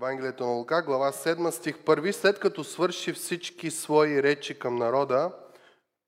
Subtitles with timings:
[0.00, 2.12] Евангелието на Лука, глава 7, стих 1.
[2.12, 5.32] След като свърши всички свои речи към народа,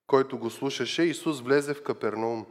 [0.07, 2.47] който го слушаше, Исус влезе в Капернаум.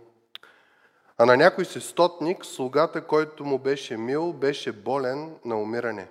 [1.18, 6.08] А на някой си стотник, слугата, който му беше мил, беше болен на умиране.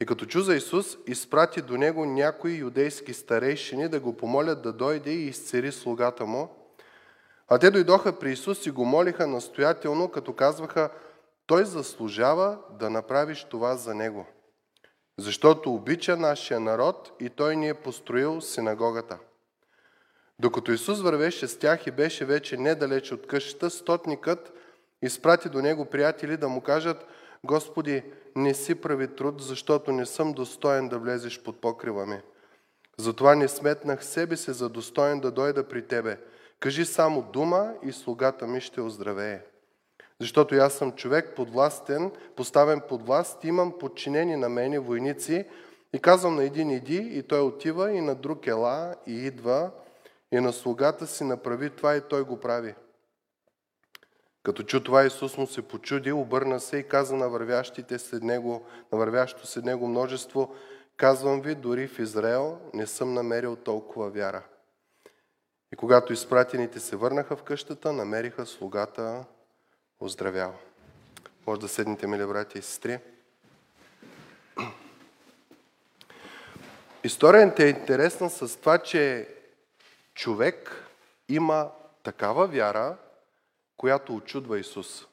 [0.00, 4.72] И като чу за Исус, изпрати до него някои юдейски старейшини да го помолят да
[4.72, 6.48] дойде и изцери слугата му.
[7.48, 10.90] А те дойдоха при Исус и го молиха настоятелно, като казваха,
[11.46, 14.26] той заслужава да направиш това за него.
[15.18, 19.18] Защото обича нашия народ и той ни е построил синагогата.
[20.38, 24.52] Докато Исус вървеше с тях и беше вече недалеч от къщата, стотникът
[25.02, 27.06] изпрати до него приятели да му кажат,
[27.44, 28.02] Господи,
[28.36, 32.20] не си прави труд, защото не съм достоен да влезеш под покрива ми.
[32.98, 36.18] Затова не сметнах себе си за достоен да дойда при Тебе.
[36.60, 39.40] Кажи само дума и слугата ми ще оздравее.
[40.24, 45.44] Защото аз съм човек подвластен, поставен под власт, имам подчинени на мене войници
[45.92, 49.70] и казвам на един иди и той отива и на друг ела и идва
[50.32, 52.74] и на слугата си направи това и той го прави.
[54.42, 58.66] Като чу това, Исус му се почуди, обърна се и каза на вървящите след него,
[58.92, 60.54] на вървящо след него множество,
[60.96, 64.42] казвам ви, дори в Израел не съм намерил толкова вяра.
[65.72, 69.24] И когато изпратените се върнаха в къщата, намериха слугата
[70.00, 70.54] оздравял.
[71.46, 72.98] Може да седнете, мили брати и сестри.
[77.04, 79.28] Историята е интересна с това, че
[80.14, 80.86] човек
[81.28, 81.70] има
[82.02, 82.96] такава вяра,
[83.76, 85.06] която очудва Исус.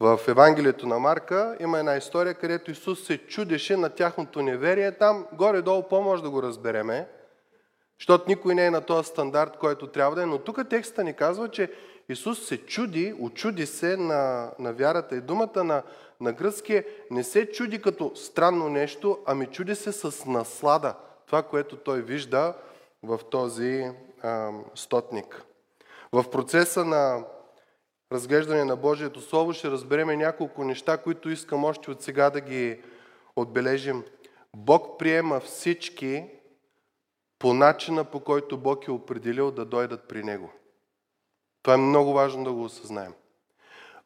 [0.00, 4.98] В Евангелието на Марка има една история, където Исус се чудеше на тяхното неверие.
[4.98, 7.08] Там горе-долу по-може да го разбереме,
[7.98, 10.26] защото никой не е на този стандарт, който трябва да е.
[10.26, 11.72] Но тук текста ни казва, че
[12.08, 15.82] Исус се чуди, очуди се на, на вярата и думата на,
[16.20, 20.94] на гръцки не се чуди като странно нещо, ами чуди се с наслада.
[21.26, 22.54] Това, което той вижда
[23.02, 23.90] в този
[24.22, 25.44] а, стотник.
[26.12, 27.24] В процеса на
[28.12, 32.80] разглеждане на Божието Слово ще разбереме няколко неща, които искам още от сега да ги
[33.36, 34.04] отбележим.
[34.56, 36.24] Бог приема всички
[37.38, 40.52] по начина, по който Бог е определил да дойдат при Него.
[41.62, 43.14] Това е много важно да го осъзнаем.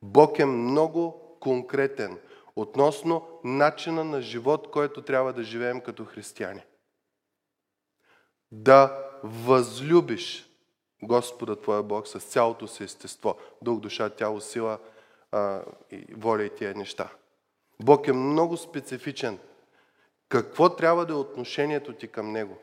[0.03, 2.19] Бог е много конкретен
[2.57, 6.63] относно начина на живот, който трябва да живеем като християни.
[8.53, 10.51] Да възлюбиш
[11.03, 14.79] Господа Твоя Бог с цялото си естество, дух, душа, тяло, сила,
[15.33, 17.09] а, и воля и тия неща.
[17.83, 19.39] Бог е много специфичен.
[20.29, 22.59] Какво трябва да е отношението ти към Него?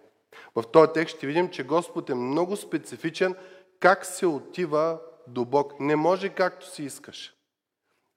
[0.56, 3.36] В този текст ще видим, че Господ е много специфичен
[3.84, 5.80] как се отива до Бог.
[5.80, 7.34] Не може както си искаш.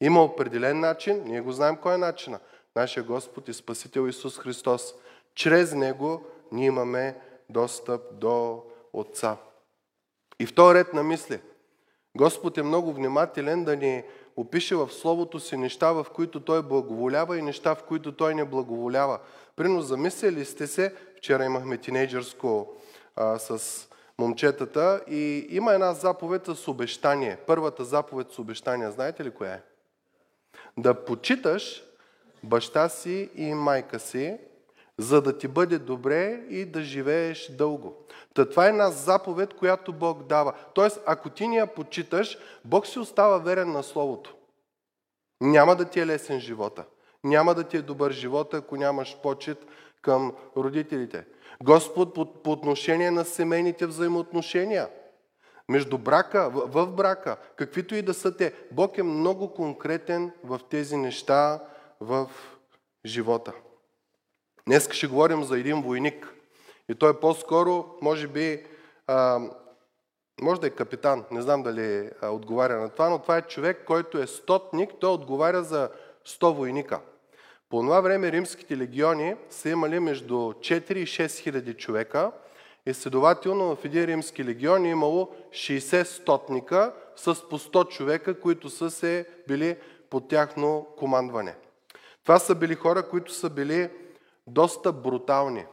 [0.01, 2.41] Има определен начин, ние го знаем кой е начина.
[2.77, 4.95] Нашия Господ и Спасител Исус Христос.
[5.35, 8.63] Чрез Него ние имаме достъп до
[8.93, 9.37] Отца.
[10.41, 11.41] И в този ред на мисли,
[12.17, 14.03] Господ е много внимателен да ни
[14.37, 18.45] опише в Словото си неща, в които Той благоволява и неща, в които Той не
[18.45, 19.19] благоволява.
[19.57, 22.77] Прино, замислили сте се, вчера имахме тинейджърско
[23.17, 23.89] а, с
[24.19, 27.37] момчетата и има една заповед с обещание.
[27.47, 29.63] Първата заповед с обещание, знаете ли коя е?
[30.79, 31.85] Да почиташ
[32.45, 34.39] баща си и майка си,
[34.99, 37.97] за да ти бъде добре и да живееш дълго.
[38.35, 40.53] Та това е една заповед, която Бог дава.
[40.75, 44.35] Тоест, ако ти ни я почиташ, Бог си остава верен на Словото.
[45.41, 46.85] Няма да ти е лесен живота.
[47.25, 49.67] Няма да ти е добър живот, ако нямаш почет
[50.03, 51.25] към родителите.
[51.63, 54.89] Господ по, по отношение на семейните взаимоотношения.
[55.69, 58.53] Между брака, в, в брака, каквито и да са те.
[58.73, 61.61] Бог е много конкретен в тези неща
[62.01, 62.31] в
[63.07, 63.53] живота.
[64.67, 66.35] Днес ще говорим за един войник.
[66.89, 68.67] И той по-скоро, може би,
[69.07, 69.41] а,
[70.41, 74.19] може да е капитан, не знам дали отговаря на това, но това е човек, който
[74.19, 75.91] е стотник, той отговаря за
[76.27, 77.01] 100 войника.
[77.71, 82.33] По това време римските легиони са имали между 4 и 6 хиляди човека
[82.87, 88.71] и следователно в един римски легион е имало 60 стотника с по 100 човека, които
[88.71, 89.77] са се били
[90.11, 91.57] под тяхно командване.
[92.23, 93.91] Това са били хора, които са били
[94.47, 95.67] доста брутални.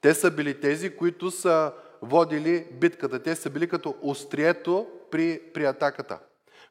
[0.00, 1.72] Те са били тези, които са
[2.02, 3.22] водили битката.
[3.22, 6.18] Те са били като острието при, при атаката.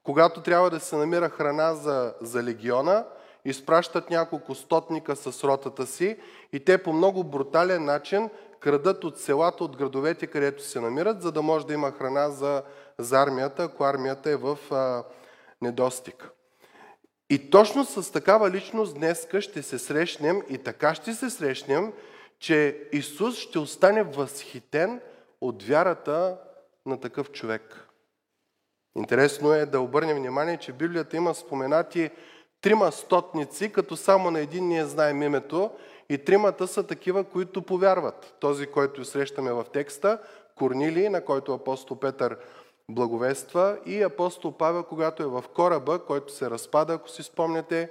[0.03, 3.05] Когато трябва да се намира храна за, за легиона,
[3.45, 6.17] изпращат няколко стотника с ротата си
[6.53, 8.29] и те по много брутален начин
[8.59, 12.63] крадат от селата, от градовете, където се намират, за да може да има храна за,
[12.97, 15.03] за армията, ако армията е в а,
[15.61, 16.31] недостиг.
[17.29, 21.93] И точно с такава личност днеска ще се срещнем и така ще се срещнем,
[22.39, 25.01] че Исус ще остане възхитен
[25.41, 26.37] от вярата
[26.85, 27.87] на такъв човек.
[28.97, 32.09] Интересно е да обърнем внимание, че Библията има споменати
[32.61, 35.71] трима стотници, като само на един ние знаем името
[36.09, 38.33] и тримата са такива, които повярват.
[38.39, 40.19] Този, който срещаме в текста,
[40.55, 42.37] Корнилий, на който апостол Петър
[42.89, 47.89] благовества и апостол Павел, когато е в кораба, който се разпада, ако си спомняте,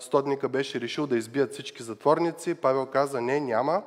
[0.00, 2.54] стотника беше решил да избият всички затворници.
[2.54, 3.82] Павел каза, не, няма.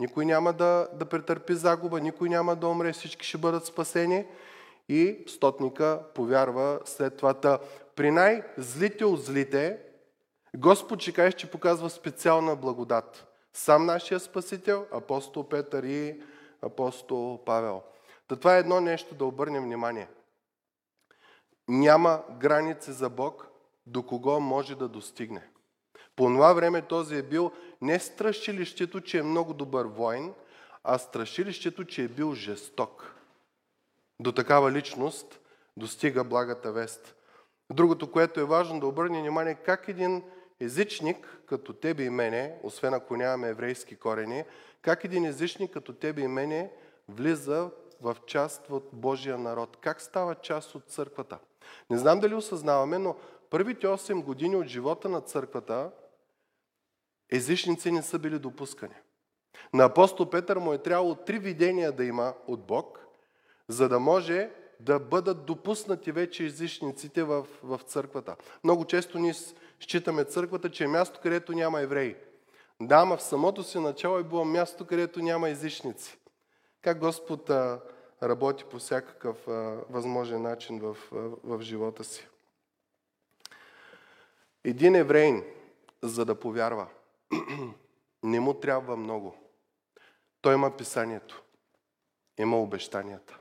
[0.00, 4.24] Никой няма да, да претърпи загуба, никой няма да умре, всички ще бъдат спасени.
[4.88, 7.34] И стотника повярва след това.
[7.34, 7.58] Та,
[7.96, 9.78] при най-злите от злите,
[10.56, 13.26] Господ ще каже, че показва специална благодат.
[13.52, 16.22] Сам нашия Спасител, апостол Петър и
[16.62, 17.82] апостол Павел.
[18.28, 20.08] Та това е едно нещо да обърнем внимание.
[21.68, 23.48] Няма граници за Бог,
[23.86, 25.42] до кого може да достигне.
[26.16, 30.34] По това време този е бил не страшилището, че е много добър воин,
[30.84, 33.14] а страшилището, че е бил жесток.
[34.20, 35.40] До такава личност
[35.76, 37.14] достига благата вест.
[37.72, 40.22] Другото, което е важно да обърне внимание, как един
[40.60, 44.44] езичник, като тебе и мене, освен ако нямаме еврейски корени,
[44.82, 46.72] как един езичник, като тебе и мене,
[47.08, 47.70] влиза
[48.00, 49.76] в част от Божия народ.
[49.76, 51.38] Как става част от църквата?
[51.90, 53.16] Не знам дали осъзнаваме, но
[53.50, 55.90] първите 8 години от живота на църквата
[57.32, 58.94] езичници не са били допускани.
[59.74, 63.07] На апостол Петър му е трябвало три видения да има от Бог,
[63.68, 64.50] за да може
[64.80, 68.36] да бъдат допуснати вече езичниците в, в църквата.
[68.64, 69.34] Много често ние
[69.80, 72.16] считаме църквата, че е място, където няма евреи.
[72.80, 76.18] Да, ама в самото си начало е било място, където няма езичници.
[76.82, 77.80] Как Господ а,
[78.22, 79.52] работи по всякакъв а,
[79.90, 82.28] възможен начин в, а, в живота си.
[84.64, 85.44] Един еврейн,
[86.02, 86.86] за да повярва,
[88.22, 89.36] не му трябва много.
[90.40, 91.42] Той има писанието,
[92.38, 93.38] има обещанията.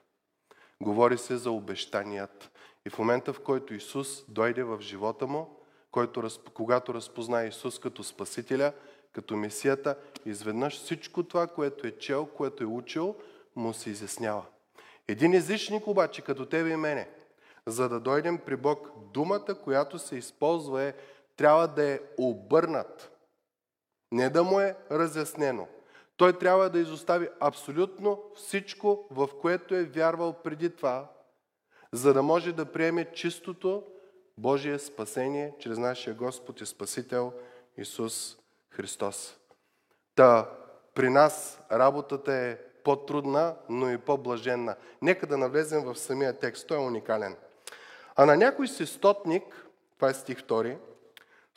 [0.84, 2.50] Говори се за обещанията.
[2.86, 5.60] И в момента, в който Исус дойде в живота му,
[5.92, 8.74] който, когато разпозна Исус като Спасителя,
[9.14, 9.96] като Месията,
[10.26, 13.16] изведнъж всичко това, което е чел, което е учил,
[13.56, 14.46] му се изяснява.
[15.08, 17.10] Един езичник обаче, като тебе и мене,
[17.66, 20.94] за да дойдем при Бог, думата, която се използва е,
[21.36, 23.12] трябва да е обърнат.
[24.12, 25.68] Не да му е разяснено.
[26.18, 31.12] Той трябва да изостави абсолютно всичко, в което е вярвал преди това,
[31.92, 33.84] за да може да приеме чистото
[34.38, 37.34] Божие спасение чрез нашия Господ и Спасител
[37.78, 38.38] Исус
[38.70, 39.38] Христос.
[40.16, 40.50] Та
[40.94, 44.76] при нас работата е по-трудна, но и по-блаженна.
[45.02, 46.68] Нека да навлезем в самия текст.
[46.68, 47.36] Той е уникален.
[48.16, 50.78] А на някой си стотник, това е стих 2,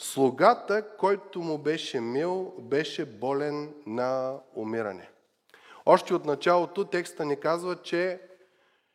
[0.00, 5.10] слугата, който му беше мил, беше болен на умиране.
[5.86, 8.20] Още от началото текста ни казва, че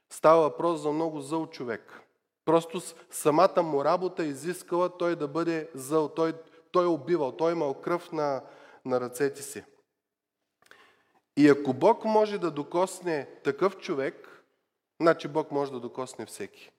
[0.09, 2.01] става въпрос за много зъл човек.
[2.45, 2.81] Просто
[3.11, 6.09] самата му работа изискала той да бъде зъл.
[6.09, 6.33] Той,
[6.71, 8.41] той е убивал, той е имал кръв на,
[8.85, 9.63] на ръцете си.
[11.37, 14.43] И ако Бог може да докосне такъв човек,
[15.01, 16.71] значи Бог може да докосне всеки.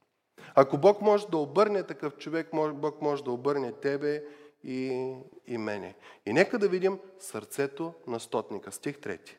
[0.58, 4.24] Ако Бог може да обърне такъв човек, Бог може да обърне тебе
[4.64, 5.14] и,
[5.46, 5.94] и мене.
[6.26, 8.72] И нека да видим сърцето на стотника.
[8.72, 9.36] Стих 3.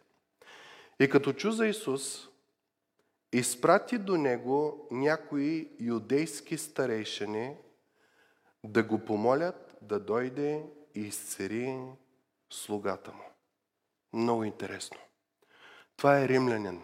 [1.00, 2.30] И като чу за Исус,
[3.34, 7.56] изпрати до него някои юдейски старейшини
[8.64, 11.80] да го помолят да дойде и изцери
[12.50, 13.24] слугата му.
[14.14, 14.98] Много интересно.
[15.98, 16.82] Това е римлянин.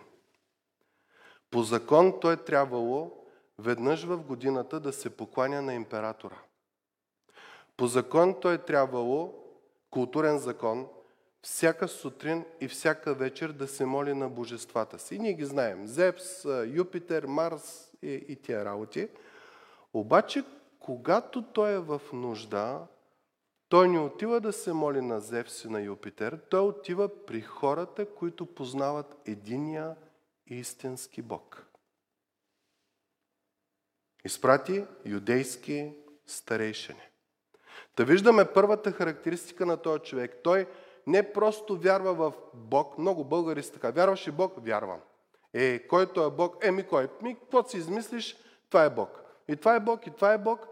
[1.52, 3.23] По закон той е трябвало
[3.60, 6.38] веднъж в годината да се покланя на императора.
[7.78, 9.34] По закон той е трябвало,
[9.90, 10.88] културен закон,
[11.42, 15.16] всяка сутрин и всяка вечер да се моли на божествата си.
[15.16, 15.88] И ние ги знаем.
[15.88, 19.08] Зевс, Юпитер, Марс и, и тия работи.
[19.94, 20.44] Обаче,
[20.80, 22.88] когато той е в нужда,
[23.70, 28.06] той не отива да се моли на Зевс и на Юпитер, той отива при хората,
[28.06, 29.96] които познават единия
[30.48, 31.73] истински Бог.
[34.26, 35.94] Изпрати юдейски
[36.28, 37.10] старейшини.
[37.98, 40.38] Да виждаме първата характеристика на този човек.
[40.44, 40.68] Той
[41.08, 44.54] не просто вярва в Бог, много българи са така, вярваш ли Бог?
[44.58, 45.00] Вярвам.
[45.54, 46.66] Е, който е Бог?
[46.66, 47.08] Еми кой?
[47.22, 48.38] Ми, какво си измислиш?
[48.70, 49.22] Това е Бог.
[49.48, 50.68] И това е Бог, и това е Бог.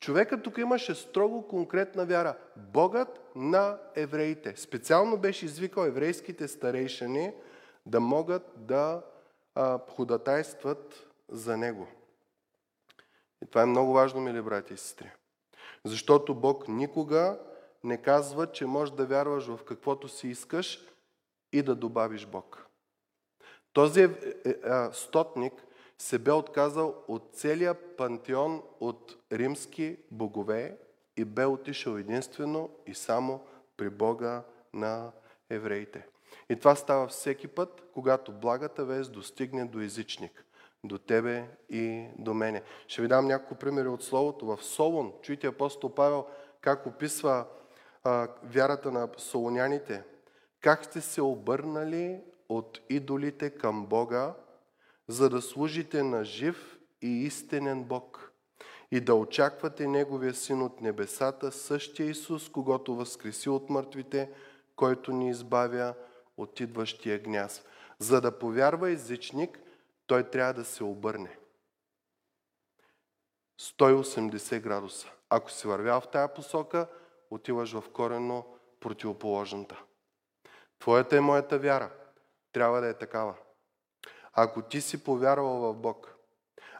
[0.00, 2.36] Човекът тук имаше строго конкретна вяра.
[2.56, 4.56] Богът на евреите.
[4.56, 7.32] Специално беше извикал еврейските старейшини
[7.86, 9.02] да могат да
[9.54, 11.88] а, ходатайстват за него.
[13.44, 15.10] И това е много важно, мили брати и сестри.
[15.84, 17.38] Защото Бог никога
[17.84, 20.80] не казва, че можеш да вярваш в каквото си искаш
[21.52, 22.66] и да добавиш Бог.
[23.72, 24.08] Този е,
[24.44, 24.54] е,
[24.92, 25.52] стотник
[25.98, 30.78] се бе отказал от целия пантеон от римски богове
[31.16, 33.46] и бе отишъл единствено и само
[33.76, 35.12] при Бога на
[35.50, 36.06] евреите.
[36.48, 40.44] И това става всеки път, когато благата вест достигне до езичник,
[40.84, 42.62] до тебе и до мене.
[42.86, 44.46] Ще ви дам няколко примери от Словото.
[44.46, 46.26] В Солон, чуйте апостол Павел
[46.60, 47.46] как описва
[48.04, 50.02] а, вярата на солоняните.
[50.60, 54.34] Как сте се обърнали от идолите към Бога,
[55.08, 58.32] за да служите на жив и истинен Бог
[58.90, 64.30] и да очаквате Неговия Син от небесата, същия Исус, когато възкреси от мъртвите,
[64.76, 65.94] който ни избавя
[66.36, 67.64] от идващия гняз.
[67.98, 69.60] За да повярва езичник,
[70.06, 71.38] той трябва да се обърне.
[73.60, 75.10] 180 градуса.
[75.30, 76.88] Ако си вървял в тая посока,
[77.30, 78.46] отиваш в корено
[78.80, 79.82] противоположната.
[80.78, 81.90] Твоята и моята вяра
[82.52, 83.34] трябва да е такава.
[84.32, 86.14] Ако ти си повярвал в Бог,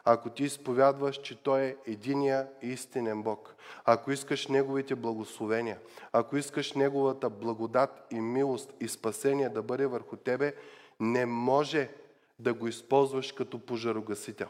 [0.03, 3.55] ако ти изповядваш, че Той е единия истинен Бог,
[3.85, 5.79] ако искаш Неговите благословения,
[6.11, 10.55] ако искаш Неговата благодат и милост и спасение да бъде върху тебе,
[10.99, 11.89] не може
[12.39, 14.49] да го използваш като пожарогасител.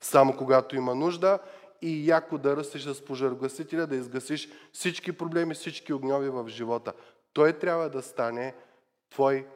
[0.00, 1.38] Само когато има нужда
[1.82, 6.92] и яко да ръстиш с пожарогасителя, да изгасиш всички проблеми, всички огньови в живота.
[7.32, 8.54] Той трябва да стане
[9.10, 9.46] твой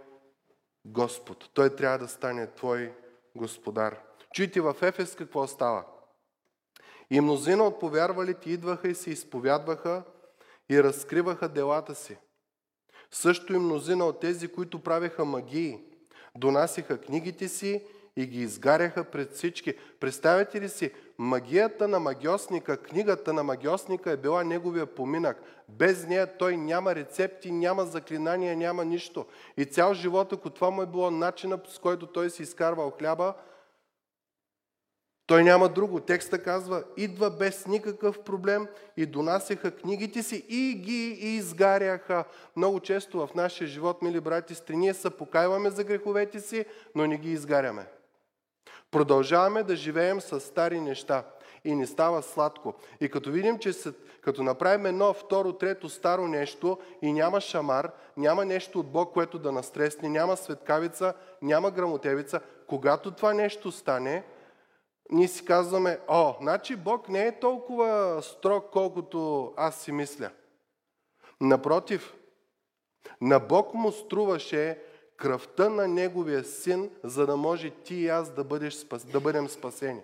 [0.85, 1.51] Господ.
[1.55, 2.95] Той трябва да стане твой
[3.37, 4.01] Господар.
[4.35, 5.85] Чуйте в Ефес какво става.
[7.11, 10.03] И мнозина от повярвалите идваха и се изповядваха
[10.71, 12.19] и разкриваха делата си.
[13.11, 15.90] Също и мнозина от тези, които правеха магии,
[16.37, 17.83] донасиха книгите си
[18.17, 19.75] и ги изгаряха пред всички.
[20.01, 25.43] Представете ли си, магията на магиосника, книгата на магиосника е била неговия поминък.
[25.69, 29.27] Без нея той няма рецепти, няма заклинания, няма нищо.
[29.57, 33.35] И цял живот, ако това му е било начинът, с който той си изкарвал хляба,
[35.31, 36.01] той няма друго.
[36.01, 42.25] Текста казва, идва без никакъв проблем и донасяха книгите си и ги изгаряха.
[42.57, 47.07] Много често в нашия живот, мили брати, сестри, ние се покайваме за греховете си, но
[47.07, 47.87] не ги изгаряме.
[48.91, 51.25] Продължаваме да живеем с стари неща
[51.65, 52.75] и не става сладко.
[53.01, 57.91] И като видим, че се, като направим едно, второ, трето старо нещо и няма шамар,
[58.17, 64.25] няма нещо от Бог, което да настресне, няма светкавица, няма грамотевица, когато това нещо стане,
[65.11, 70.31] ние си казваме, о, значи Бог не е толкова строг, колкото аз си мисля.
[71.41, 72.15] Напротив,
[73.21, 74.83] на Бог му струваше
[75.17, 80.01] кръвта на Неговия син, за да може ти и аз да, бъдеш, да бъдем спасени.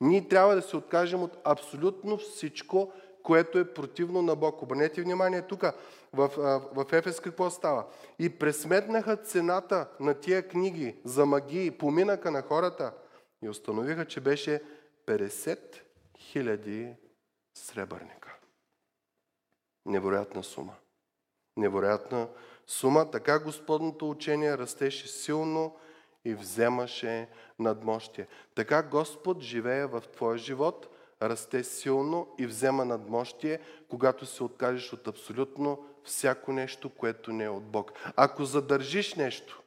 [0.00, 4.62] Ние трябва да се откажем от абсолютно всичко, което е противно на Бог.
[4.62, 5.64] Обърнете внимание тук,
[6.12, 6.30] в,
[6.74, 7.84] в Ефес какво става?
[8.18, 12.92] И пресметнаха цената на тия книги за магии, поминъка на хората–
[13.42, 14.62] и установиха, че беше
[15.06, 15.58] 50
[16.34, 16.94] 000
[17.54, 18.36] сребърника.
[19.86, 20.74] Невероятна сума.
[21.56, 22.28] Невероятна
[22.66, 23.10] сума.
[23.10, 25.76] Така Господното учение растеше силно
[26.24, 27.28] и вземаше
[27.58, 28.26] надмощие.
[28.54, 35.08] Така Господ живее в твоя живот, расте силно и взема надмощие, когато се откажеш от
[35.08, 37.92] абсолютно всяко нещо, което не е от Бог.
[38.16, 39.59] Ако задържиш нещо,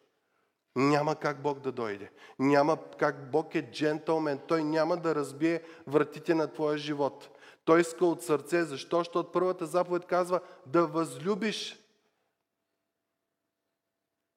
[0.75, 2.12] няма как Бог да дойде.
[2.39, 4.39] Няма как Бог е джентълмен.
[4.48, 7.38] Той няма да разбие вратите на твоя живот.
[7.65, 8.63] Той иска от сърце.
[8.63, 8.98] Защо?
[8.98, 11.80] Защото първата заповед казва да възлюбиш.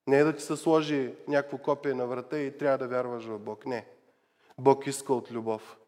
[0.07, 3.39] Не е да ти се сложи някакво копие на врата и трябва да вярваш в
[3.39, 3.67] Бог.
[3.67, 3.87] Не.
[4.59, 5.79] Бог иска от любов.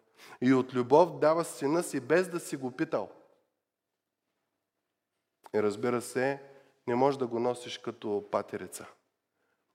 [0.40, 3.11] И от любов дава сина си без да си го питал.
[5.55, 6.43] И разбира се,
[6.87, 8.87] не можеш да го носиш като патерица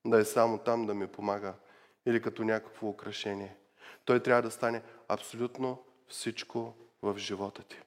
[0.05, 1.53] да е само там да ми помага
[2.05, 3.55] или като някакво украшение.
[4.05, 7.81] Той трябва да стане абсолютно всичко в живота ти.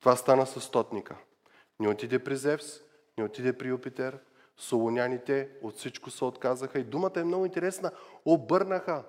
[0.00, 1.16] Това стана с стотника.
[1.80, 2.80] Не отиде при Зевс,
[3.18, 4.18] не отиде при Юпитер,
[4.56, 7.92] солоняните от всичко се отказаха и думата е много интересна.
[8.24, 9.04] Обърнаха.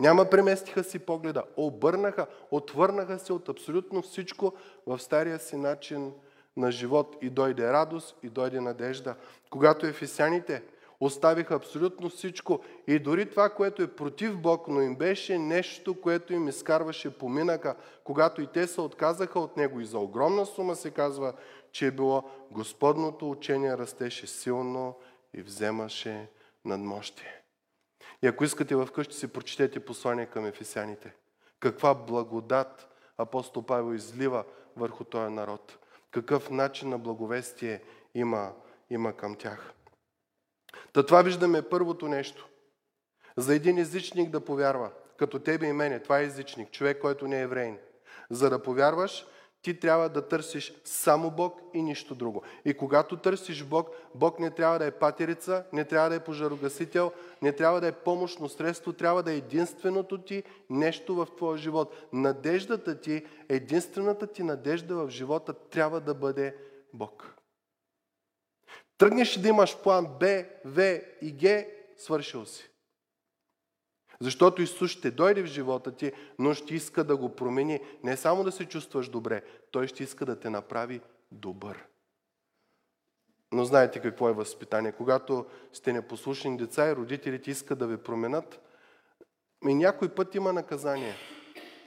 [0.00, 1.44] Няма преместиха си погледа.
[1.56, 6.14] Обърнаха, отвърнаха се от абсолютно всичко в стария си начин
[6.58, 9.14] на живот и дойде радост и дойде надежда.
[9.50, 10.62] Когато ефесяните
[11.00, 16.32] оставиха абсолютно всичко и дори това, което е против Бог, но им беше нещо, което
[16.32, 20.90] им изкарваше поминъка, когато и те се отказаха от Него и за огромна сума се
[20.90, 21.32] казва,
[21.72, 24.94] че е било Господното учение растеше силно
[25.34, 26.28] и вземаше
[26.64, 27.42] надмощие.
[28.22, 31.14] И ако искате вкъщи си прочетете послание към ефесяните.
[31.60, 32.88] Каква благодат
[33.18, 34.44] апостол Павел излива
[34.76, 35.78] върху този народ.
[36.10, 37.82] Какъв начин на благовестие
[38.14, 38.52] има,
[38.90, 39.72] има към тях.
[40.92, 42.48] Та това виждаме първото нещо.
[43.36, 47.38] За един езичник да повярва, като тебе и мене, това е езичник, човек, който не
[47.38, 47.78] е еврейн.
[48.30, 49.26] За да повярваш,
[49.62, 52.42] ти трябва да търсиш само Бог и нищо друго.
[52.64, 57.12] И когато търсиш Бог, Бог не трябва да е патерица, не трябва да е пожарогасител,
[57.42, 61.94] не трябва да е помощно средство, трябва да е единственото ти нещо в твоя живот.
[62.12, 66.56] Надеждата ти, единствената ти надежда в живота трябва да бъде
[66.94, 67.34] Бог.
[68.98, 72.70] Тръгнеш да имаш план Б, В и Г, свършил си.
[74.20, 77.80] Защото Исус ще дойде в живота ти, но ще иска да го промени.
[78.02, 81.00] Не само да се чувстваш добре, Той ще иска да те направи
[81.32, 81.84] добър.
[83.52, 84.92] Но знаете какво е възпитание.
[84.92, 88.60] Когато сте непослушни деца и родителите искат да ви променят,
[89.68, 91.14] и някой път има наказание.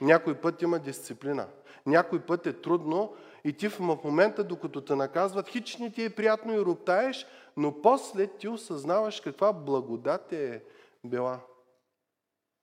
[0.00, 1.48] Някой път има дисциплина.
[1.86, 6.10] Някой път е трудно и ти в момента, докато те наказват, хич не ти е
[6.10, 10.62] приятно и роптаеш, но после ти осъзнаваш каква благодат е
[11.04, 11.40] била.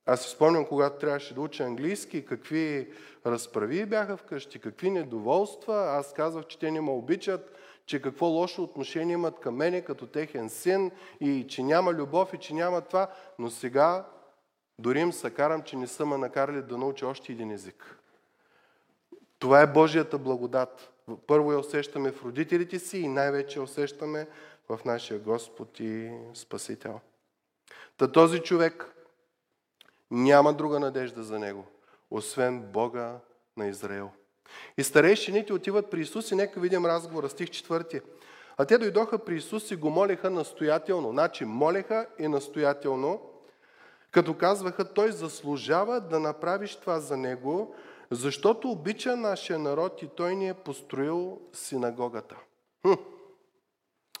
[0.06, 2.92] Аз си спомням, когато трябваше да уча английски, какви
[3.26, 5.74] разправи бяха вкъщи, какви недоволства.
[5.88, 10.06] Аз казвах, че те не ме обичат, че какво лошо отношение имат към мене като
[10.06, 10.90] техен син
[11.20, 13.10] и че няма любов и че няма това.
[13.38, 14.06] Но сега
[14.78, 17.96] дори им се карам, че не са ме накарали да науча още един език.
[19.38, 20.92] Това е Божията благодат.
[21.26, 24.26] Първо я усещаме в родителите си и най-вече усещаме
[24.68, 27.00] в нашия Господ и Спасител.
[27.96, 28.94] Та този човек
[30.10, 31.64] няма друга надежда за него,
[32.10, 33.18] освен Бога
[33.56, 34.10] на Израел.
[34.78, 38.02] И старейшините отиват при Исус и нека видим разговора, стих 4.
[38.56, 41.10] А те дойдоха при Исус и го молеха настоятелно.
[41.10, 43.20] Значи молеха и настоятелно,
[44.10, 47.74] като казваха, той заслужава да направиш това за него,
[48.10, 52.36] защото обича нашия народ и той ни е построил синагогата.
[52.82, 52.92] Хм.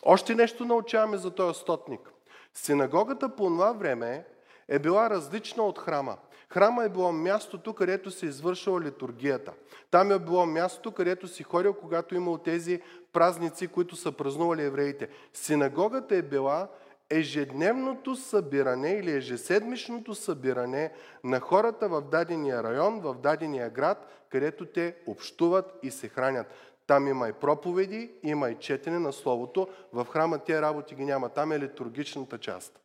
[0.02, 2.12] Още нещо научаваме за този стотник.
[2.54, 4.24] Синагогата по това време
[4.70, 6.16] е била различна от храма.
[6.48, 9.52] Храма е било мястото, където се извършва литургията.
[9.90, 12.80] Там е било мястото, където си ходил, когато имал тези
[13.12, 15.08] празници, които са празнували евреите.
[15.32, 16.68] Синагогата е била
[17.10, 20.92] ежедневното събиране или ежеседмичното събиране
[21.24, 26.46] на хората в дадения район, в дадения град, където те общуват и се хранят.
[26.86, 29.68] Там има и проповеди, има и четене на Словото.
[29.92, 31.28] В храма тези работи ги няма.
[31.28, 32.80] Там е литургичната част.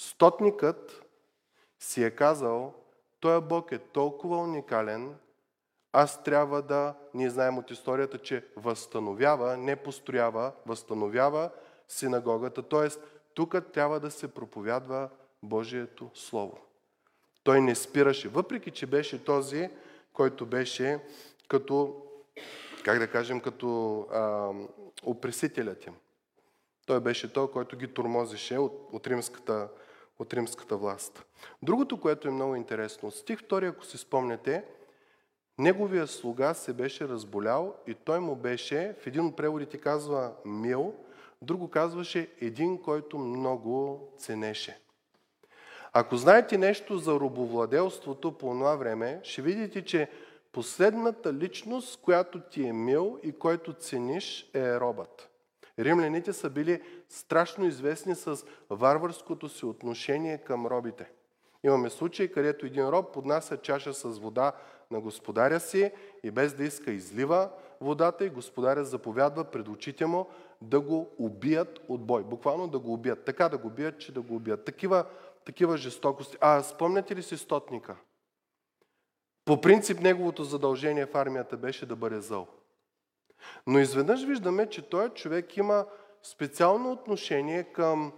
[0.00, 1.02] Стотникът
[1.78, 2.74] си е казал,
[3.20, 5.14] той Бог е толкова уникален,
[5.92, 11.50] аз трябва да, ние знаем от историята, че възстановява, не построява, възстановява
[11.88, 12.62] синагогата.
[12.62, 12.88] Т.е.
[13.34, 15.08] тук трябва да се проповядва
[15.42, 16.58] Божието Слово.
[17.42, 19.70] Той не спираше, въпреки че беше този,
[20.12, 21.04] който беше
[21.48, 22.02] като,
[22.84, 24.52] как да кажем, като а,
[25.02, 25.94] опресителят им.
[26.86, 29.68] Той беше той, който ги тормозеше от, от римската
[30.18, 31.24] от римската власт.
[31.62, 34.64] Другото, което е много интересно, стих 2, ако си спомняте,
[35.58, 40.94] неговия слуга се беше разболял и той му беше, в един от преводите казва мил,
[41.42, 44.80] друго казваше един, който много ценеше.
[45.92, 50.10] Ако знаете нещо за робовладелството по това време, ще видите, че
[50.52, 55.27] последната личност, която ти е мил и който цениш, е робът.
[55.78, 61.10] Римляните са били страшно известни с варварското си отношение към робите.
[61.64, 64.52] Имаме случаи, където един роб поднася чаша с вода
[64.90, 70.26] на господаря си и без да иска излива водата и господаря заповядва пред очите му
[70.62, 72.24] да го убият от бой.
[72.24, 73.24] Буквално да го убият.
[73.24, 74.64] Така да го убият, че да го убият.
[74.64, 75.04] Такива,
[75.44, 76.36] такива жестокости.
[76.40, 77.96] А спомняте ли си стотника?
[79.44, 82.46] По принцип неговото задължение в армията беше да бъде зъл.
[83.66, 85.86] Но изведнъж виждаме, че този човек има
[86.22, 88.12] специално отношение към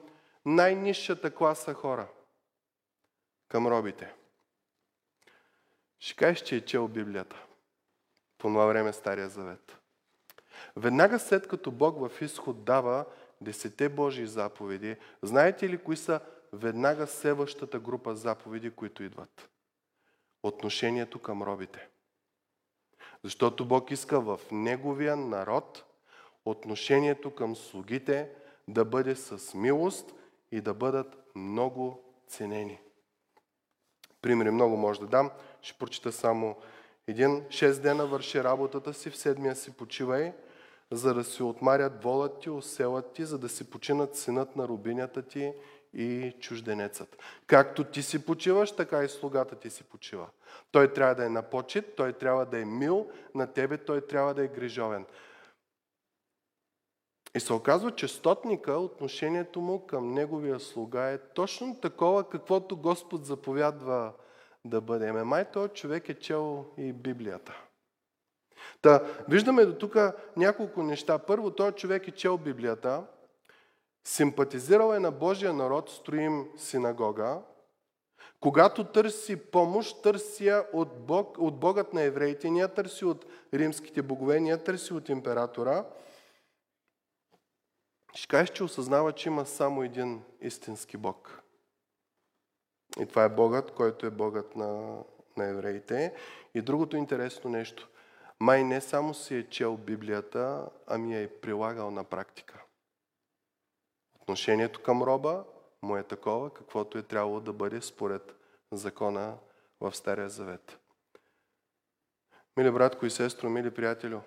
[0.44, 2.08] най-низшата класа хора.
[3.48, 4.14] Към робите.
[5.98, 7.44] Ще кажеш, че е чел Библията.
[8.38, 9.76] По това време Стария Завет.
[10.76, 13.04] Веднага след като Бог в изход дава
[13.40, 16.20] десете Божии заповеди, знаете ли кои са
[16.52, 19.50] веднага следващата група заповеди, които идват?
[20.42, 21.88] Отношението към робите.
[23.24, 25.84] Защото Бог иска в Неговия народ
[26.44, 28.30] отношението към слугите
[28.68, 30.14] да бъде с милост
[30.52, 32.80] и да бъдат много ценени.
[34.22, 35.30] Примери много може да дам.
[35.62, 36.56] Ще прочита само
[37.06, 37.44] един.
[37.50, 40.32] Шест дена върши работата си, в седмия си почивай,
[40.90, 45.22] за да си отмарят волът ти, оселът ти, за да си починат синът на рубинята
[45.22, 45.52] ти
[45.94, 47.16] и чужденецът.
[47.46, 50.26] Както ти си почиваш, така и слугата ти си почива.
[50.70, 54.34] Той трябва да е на почет, той трябва да е мил на тебе, той трябва
[54.34, 55.06] да е грижовен.
[57.34, 63.26] И се оказва, че стотника, отношението му към неговия слуга е точно такова, каквото Господ
[63.26, 64.12] заповядва
[64.64, 65.12] да бъде.
[65.12, 67.62] Май той човек е чел и Библията.
[68.82, 69.96] Та, виждаме до тук
[70.36, 71.18] няколко неща.
[71.18, 73.06] Първо, той човек е чел Библията,
[74.04, 77.42] симпатизирал е на Божия народ, строим синагога.
[78.40, 83.26] Когато търси помощ, търси я от, Бог, от Богът на евреите, не я търси от
[83.54, 85.84] римските богове, не я търси от императора.
[88.14, 91.42] Ще кажеш, че осъзнава, че има само един истински Бог.
[93.00, 94.98] И това е Богът, който е Богът на,
[95.36, 96.14] на евреите.
[96.54, 97.88] И другото интересно нещо.
[98.40, 102.64] Май не само си е чел Библията, ами е прилагал на практика.
[104.30, 105.44] Отношението към роба
[105.82, 108.34] му е такова, каквото е трябвало да бъде според
[108.72, 109.36] закона
[109.80, 110.78] в Стария Завет.
[112.56, 114.20] Мили братко и сестро, мили приятелю,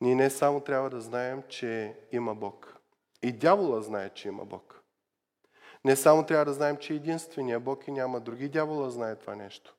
[0.00, 2.76] ние не само трябва да знаем, че има Бог.
[3.22, 4.82] И дявола знае, че има Бог.
[5.84, 8.48] Не само трябва да знаем, че е единствения Бог и няма други.
[8.48, 9.76] Дявола знае това нещо.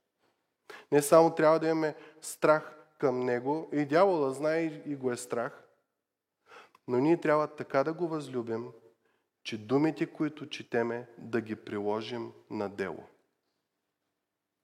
[0.92, 5.64] Не само трябва да имаме страх към Него, и дявола знае и го е страх,
[6.88, 8.72] но ние трябва така да го възлюбим,
[9.48, 13.04] че думите, които четеме, да ги приложим на дело.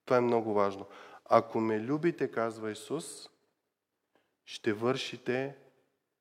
[0.05, 0.87] Това е много важно.
[1.25, 3.29] Ако ме любите, казва Исус,
[4.45, 5.57] ще вършите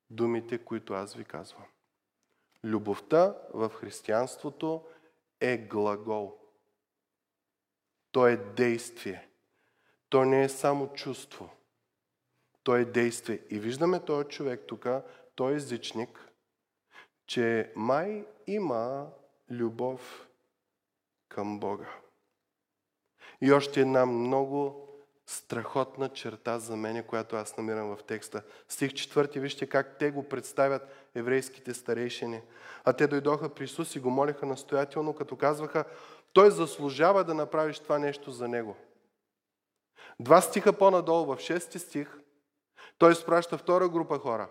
[0.09, 1.65] думите, които аз ви казвам.
[2.63, 4.85] Любовта в християнството
[5.39, 6.37] е глагол.
[8.11, 9.29] То е действие.
[10.09, 11.49] То не е само чувство.
[12.63, 13.39] То е действие.
[13.49, 14.87] И виждаме този човек тук,
[15.35, 16.32] той е езичник,
[17.27, 19.07] че май има
[19.51, 20.27] любов
[21.29, 21.89] към Бога.
[23.41, 24.87] И още една много
[25.27, 28.43] страхотна черта за мене, която аз намирам в текста.
[28.67, 32.41] Стих четвърти, вижте как те го представят еврейските старейшини.
[32.83, 35.85] А те дойдоха при Исус и го молиха настоятелно, като казваха,
[36.33, 38.75] той заслужава да направиш това нещо за него.
[40.19, 42.19] Два стиха по-надолу, в шести стих,
[42.97, 44.49] той изпраща втора група хора.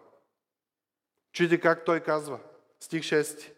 [1.32, 2.40] Чуйте как той казва.
[2.82, 3.52] Стих 6.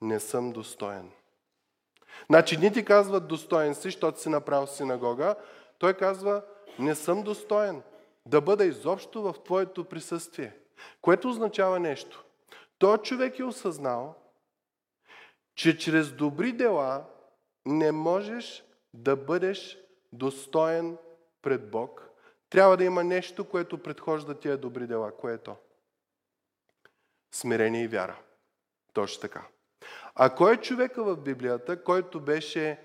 [0.00, 1.10] Не съм достоен.
[2.26, 5.34] Значи ни ти казват достоен си, защото си направил синагога.
[5.78, 6.42] Той казва,
[6.78, 7.82] не съм достоен
[8.26, 10.56] да бъда изобщо в Твоето присъствие.
[11.02, 12.24] Което означава нещо.
[12.78, 14.14] Той човек е осъзнал,
[15.54, 17.04] че чрез добри дела
[17.64, 19.78] не можеш да бъдеш
[20.12, 20.96] достоен
[21.42, 22.08] пред Бог.
[22.50, 25.16] Трябва да има нещо, което предхожда тия добри дела.
[25.16, 25.38] Кое е?
[27.32, 28.18] Смирение и вяра.
[28.96, 29.46] Точно така.
[30.14, 32.80] А кой е човека в Библията, който беше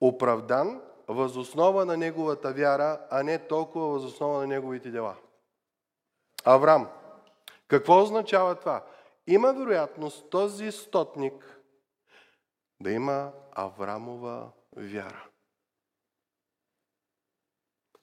[0.00, 5.16] оправдан възоснова на неговата вяра, а не толкова възоснова на неговите дела?
[6.44, 6.90] Аврам.
[7.68, 8.84] Какво означава това?
[9.26, 11.60] Има вероятност този стотник
[12.80, 15.26] да има Аврамова вяра.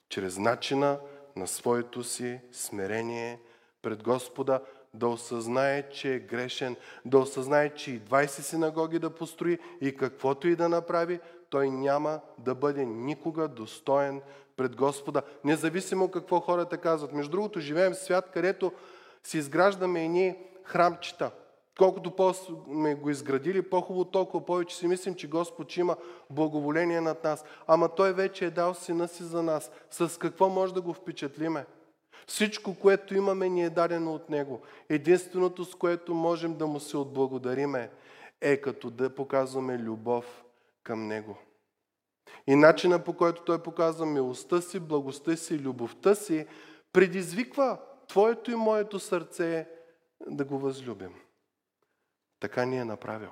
[0.08, 1.00] Чрез начина
[1.36, 3.40] на своето си смирение
[3.82, 4.60] пред Господа,
[4.94, 10.48] да осъзнае, че е грешен, да осъзнае, че и 20 синагоги да построи и каквото
[10.48, 14.22] и да направи, той няма да бъде никога достоен
[14.56, 17.12] пред Господа, независимо какво хората казват.
[17.12, 18.72] Между другото, живеем в свят, където
[19.24, 21.30] си изграждаме едни храмчета.
[21.78, 25.96] Колкото по-сме го изградили, по-хубаво толкова повече си мислим, че Господ има
[26.30, 27.44] благоволение над нас.
[27.66, 29.70] Ама Той вече е дал сина си за нас.
[29.90, 31.64] С какво може да го впечатлиме?
[32.26, 34.62] Всичко, което имаме, ни е дадено от Него.
[34.88, 37.90] Единственото, с което можем да му се отблагодариме,
[38.40, 40.44] е като да показваме любов
[40.82, 41.38] към Него.
[42.46, 46.46] И начина по който Той показва милостта си, благостта си, любовта си,
[46.92, 49.68] предизвиква Твоето и моето сърце
[50.26, 51.14] да го възлюбим.
[52.40, 53.30] Така ни е направил.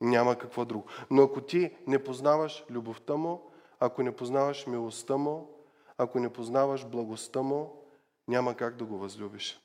[0.00, 0.86] Няма какво друго.
[1.10, 5.61] Но ако ти не познаваш любовта му, ако не познаваш милостта му,
[6.02, 7.84] ако не познаваш благостта му,
[8.28, 9.60] няма как да го възлюбиш.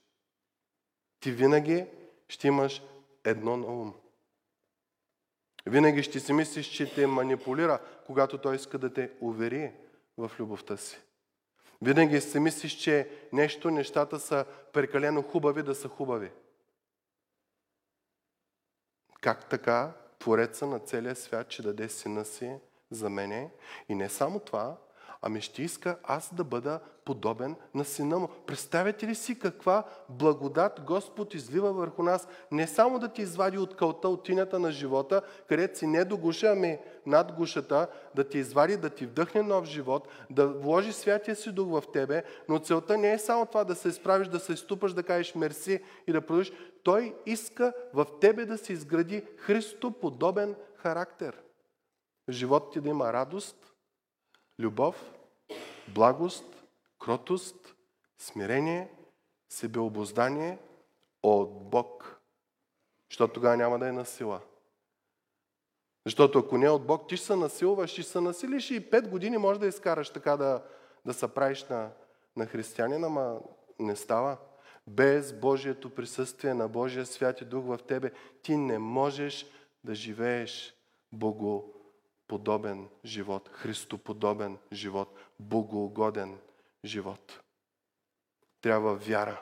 [1.19, 1.85] Ти винаги
[2.29, 2.81] ще имаш
[3.23, 3.93] едно на ум.
[5.65, 9.71] Винаги ще си мислиш, че те манипулира, когато той иска да те увери
[10.17, 10.99] в любовта си.
[11.81, 16.31] Винаги си мислиш, че нещо, нещата са прекалено хубави да са хубави.
[19.21, 22.55] Как така Твореца на целия свят, че даде сина си
[22.91, 23.51] за мене?
[23.89, 24.77] И не само това,
[25.27, 28.29] Ами ще иска аз да бъда подобен на сина му.
[28.45, 32.27] Представете ли си каква благодат Господ излива върху нас?
[32.51, 36.17] Не само да ти извади от кълта, от тинята на живота, където си не до
[36.17, 41.35] гуша, ами над гушата, да ти извади, да ти вдъхне нов живот, да вложи святия
[41.35, 44.53] си дух в тебе, но целта не е само това да се изправиш, да се
[44.53, 46.53] изтупаш, да кажеш мерси и да продължиш.
[46.83, 51.37] Той иска в тебе да се изгради Христо подобен характер.
[52.29, 53.73] В живота ти да има радост,
[54.59, 55.16] любов,
[55.87, 56.63] благост,
[56.99, 57.75] кротост,
[58.17, 58.91] смирение,
[59.49, 60.57] себеобоздание
[61.23, 62.21] от Бог.
[63.09, 64.41] Защото тогава няма да е на сила.
[66.05, 69.09] Защото ако не е от Бог, ти ще се насилваш, ще се насилиш и пет
[69.09, 70.63] години може да изкараш така да,
[71.05, 71.89] да се правиш на,
[72.35, 73.39] на християнина, ама
[73.79, 74.37] не става.
[74.87, 79.45] Без Божието присъствие на Божия свят и дух в тебе, ти не можеш
[79.83, 80.75] да живееш
[81.11, 86.39] богоподобен живот, христоподобен живот, богоугоден
[86.85, 87.41] живот.
[88.61, 89.41] Трябва вяра.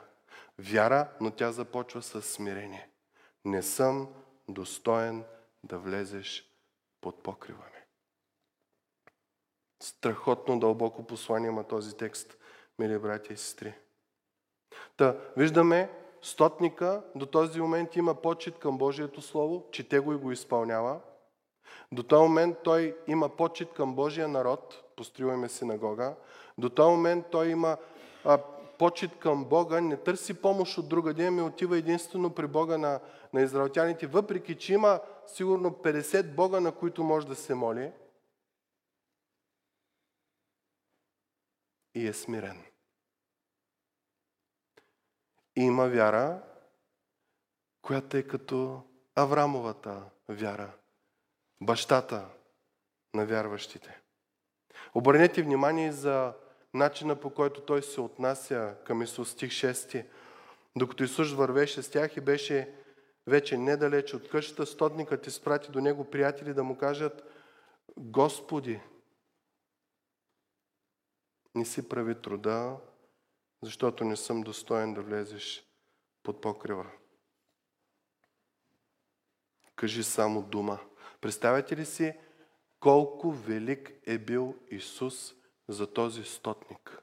[0.58, 2.88] Вяра, но тя започва с смирение.
[3.44, 4.08] Не съм
[4.48, 5.24] достоен
[5.64, 6.50] да влезеш
[7.00, 7.80] под покрива ми.
[9.82, 12.36] Страхотно дълбоко послание има този текст,
[12.78, 13.74] мили братя и сестри.
[14.96, 15.90] Та, виждаме,
[16.22, 21.00] стотника до този момент има почет към Божието Слово, чете го и го изпълнява.
[21.92, 26.16] До този момент той има почет към Божия народ, построиваме синагога.
[26.58, 27.76] До този момент той има
[28.24, 28.38] а,
[28.78, 33.00] почет към Бога, не търси помощ от друга ден, ми отива единствено при Бога на,
[33.32, 37.92] на израелтяните, въпреки че има сигурно 50 Бога, на които може да се моли.
[41.94, 42.62] И е смирен.
[45.56, 46.42] И има вяра,
[47.82, 48.82] която е като
[49.18, 50.72] Аврамовата вяра,
[51.60, 52.28] бащата
[53.14, 54.00] на вярващите.
[54.96, 56.34] Обърнете внимание за
[56.74, 60.06] начина по който той се отнася към Исус, стих 6.
[60.76, 62.74] Докато Исус вървеше с тях и беше
[63.26, 67.24] вече недалеч от къщата, стотникът изпрати до него приятели да му кажат
[67.96, 68.80] Господи,
[71.54, 72.76] не си прави труда,
[73.62, 75.64] защото не съм достоен да влезеш
[76.22, 76.86] под покрива.
[79.74, 80.78] Кажи само дума.
[81.20, 82.14] Представете ли си
[82.86, 85.34] колко велик е бил Исус
[85.68, 87.02] за този стотник?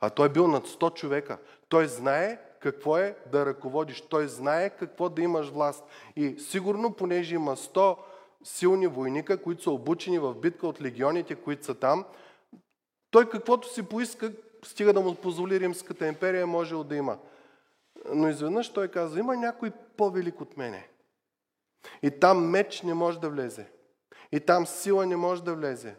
[0.00, 1.38] А той е бил над 100 човека.
[1.68, 4.00] Той знае какво е да ръководиш.
[4.00, 5.84] Той знае какво да имаш власт.
[6.16, 7.96] И сигурно, понеже има 100
[8.44, 12.04] силни войника, които са обучени в битка от легионите, които са там,
[13.10, 14.32] той каквото си поиска,
[14.64, 17.18] стига да му позволи Римската империя, може да има.
[18.14, 20.88] Но изведнъж той каза, има някой по-велик от мене.
[22.02, 23.70] И там меч не може да влезе.
[24.34, 25.96] И там сила не може да влезе.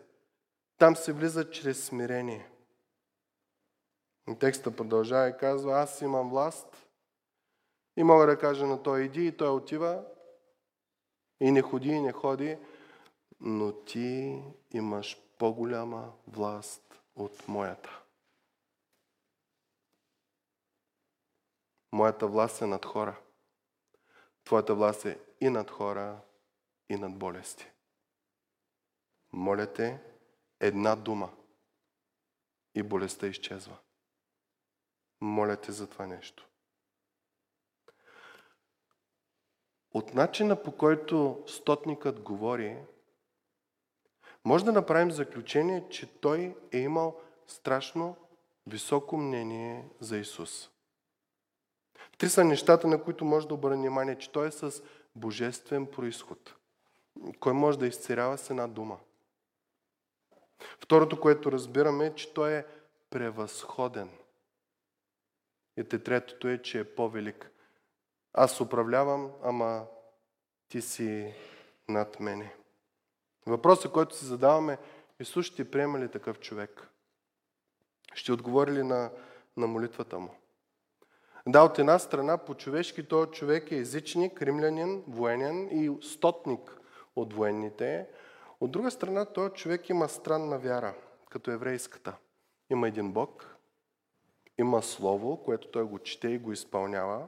[0.78, 2.50] Там се влиза чрез смирение.
[4.30, 6.88] И текста продължава и казва, аз имам власт
[7.98, 10.06] и мога да кажа на той иди и той отива
[11.40, 12.58] и не ходи и не ходи,
[13.40, 18.02] но ти имаш по-голяма власт от моята.
[21.92, 23.20] Моята власт е над хора.
[24.44, 26.20] Твоята власт е и над хора,
[26.90, 27.72] и над болести.
[29.36, 30.02] Моля те,
[30.60, 31.30] една дума
[32.76, 33.78] и болестта изчезва.
[35.22, 36.48] Моля те за това нещо.
[39.94, 42.78] От начина по който стотникът говори,
[44.46, 48.16] може да направим заключение, че той е имал страшно
[48.68, 50.70] високо мнение за Исус.
[52.18, 54.84] Три са нещата, на които може да обърне внимание, че той е с
[55.16, 56.56] божествен происход.
[57.40, 59.00] Кой може да изцерява с една дума?
[60.60, 62.66] Второто, което разбираме, е, че той е
[63.10, 64.10] превъзходен.
[65.78, 67.52] И те третото е, че е по-велик.
[68.34, 69.86] Аз управлявам, ама
[70.70, 71.34] ти си
[71.90, 72.56] над мене.
[73.46, 74.78] Въпросът, който си задаваме,
[75.20, 76.90] Исус ще приема ли такъв човек?
[78.14, 79.12] Ще отговори ли на,
[79.58, 80.30] на молитвата му?
[81.48, 86.78] Да, от една страна, по-човешки този човек е езичник, римлянин, военен и стотник
[87.16, 88.08] от военните.
[88.60, 90.96] От друга страна, този човек има странна вяра,
[91.30, 92.16] като еврейската.
[92.70, 93.56] Има един Бог,
[94.58, 97.28] има Слово, което той го чете и го изпълнява.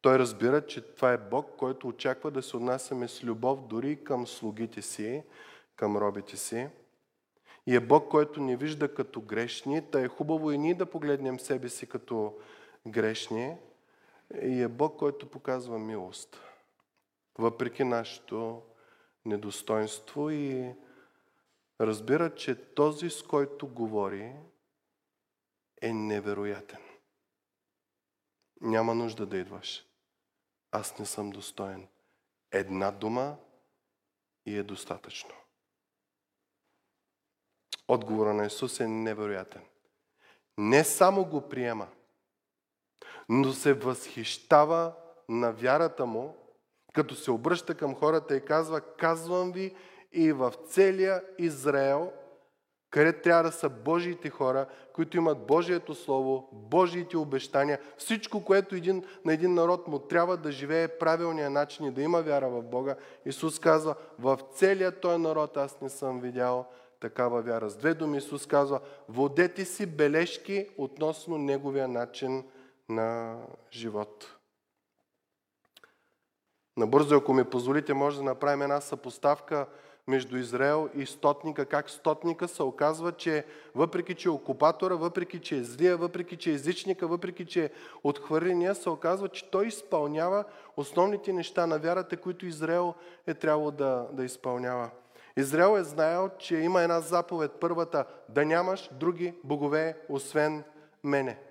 [0.00, 4.26] Той разбира, че това е Бог, който очаква да се отнасяме с любов дори към
[4.26, 5.22] слугите си,
[5.76, 6.68] към робите си.
[7.66, 11.40] И е Бог, който ни вижда като грешни, та е хубаво и ние да погледнем
[11.40, 12.34] себе си като
[12.86, 13.56] грешни.
[14.42, 16.40] И е Бог, който показва милост.
[17.38, 18.62] Въпреки нашето
[19.24, 20.74] недостоинство и
[21.80, 24.34] разбират, че този, с който говори,
[25.82, 26.80] е невероятен.
[28.60, 29.86] Няма нужда да идваш.
[30.70, 31.88] Аз не съм достоен.
[32.52, 33.36] Една дума
[34.46, 35.34] и е достатъчно.
[37.88, 39.64] Отговора на Исус е невероятен.
[40.58, 41.88] Не само го приема,
[43.28, 44.94] но се възхищава
[45.28, 46.36] на вярата му,
[46.94, 49.74] като се обръща към хората и казва, казвам ви
[50.12, 52.12] и в целия Израел,
[52.90, 59.04] където трябва да са Божиите хора, които имат Божието Слово, Божиите обещания, всичко, което един,
[59.24, 62.96] на един народ му трябва да живее правилния начин и да има вяра в Бога.
[63.26, 66.66] Исус казва, в целия този народ аз не съм видял
[67.00, 67.70] такава вяра.
[67.70, 72.44] С две думи Исус казва, водете си бележки относно Неговия начин
[72.88, 73.38] на
[73.72, 74.39] живот.
[76.80, 79.66] Набързо, ако ми позволите, може да направим една съпоставка
[80.08, 85.56] между Израел и стотника, как стотника се оказва, че въпреки, че е окупатора, въпреки, че
[85.56, 87.70] е злия, въпреки, че е езичника, въпреки, че е
[88.04, 90.44] отхвърления, се оказва, че той изпълнява
[90.76, 92.94] основните неща на вярата, които Израел
[93.26, 94.90] е трябвало да, да изпълнява.
[95.36, 100.62] Израел е знаел, че има една заповед, първата, да нямаш други богове, освен
[101.04, 101.49] мене.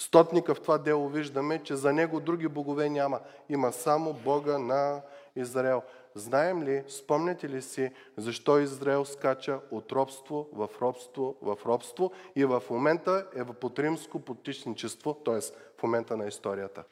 [0.00, 3.20] Стотника в това дело виждаме, че за него други богове няма.
[3.48, 5.02] Има само Бога на
[5.36, 5.82] Израел.
[6.14, 12.44] Знаем ли, спомняте ли си, защо Израел скача от робство в робство в робство и
[12.44, 15.40] в момента е под римско потичничество, т.е.
[15.78, 16.84] в момента на историята?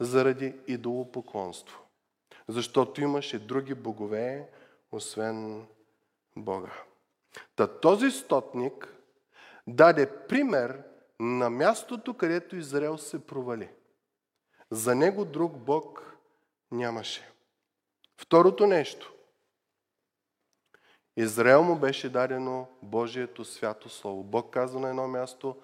[0.00, 1.80] Заради идолопоклонство.
[2.48, 4.48] Защото имаше други богове,
[4.92, 5.66] освен
[6.36, 6.72] Бога.
[7.56, 8.94] Та този стотник
[9.66, 10.82] даде пример
[11.22, 13.68] на мястото, където Израел се провали.
[14.70, 16.16] За него друг Бог
[16.70, 17.32] нямаше.
[18.20, 19.14] Второто нещо.
[21.16, 24.24] Израел му беше дадено Божието свято Слово.
[24.24, 25.62] Бог казва на едно място,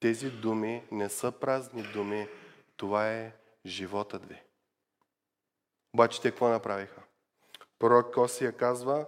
[0.00, 2.28] тези думи не са празни думи,
[2.76, 3.32] това е
[3.66, 4.42] животът ви.
[5.94, 7.02] Обаче те какво направиха?
[7.78, 9.06] Пророк Косия казва,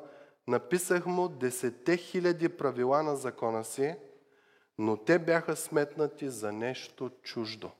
[0.48, 3.96] написах му десете хиляди правила на закона си,
[4.80, 7.70] но те бяха сметнати за нещо чуждо.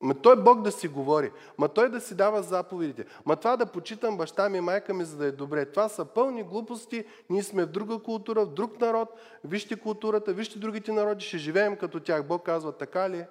[0.00, 1.32] Ма той Бог да си говори.
[1.58, 3.06] Ма той да си дава заповедите.
[3.26, 5.70] Ма това да почитам баща ми, майка ми, за да е добре.
[5.70, 7.04] Това са пълни глупости.
[7.30, 9.08] Ние сме в друга култура, в друг народ.
[9.44, 12.26] Вижте културата, вижте другите народи, ще живеем като тях.
[12.26, 13.26] Бог казва, така ли?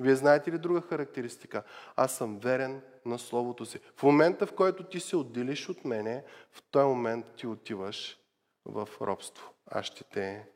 [0.00, 1.62] Вие знаете ли друга характеристика?
[1.96, 3.80] Аз съм верен на Словото си.
[3.96, 8.18] В момента, в който ти се отделиш от мене, в този момент ти отиваш
[8.64, 9.52] в робство.
[9.66, 10.51] Аз ще те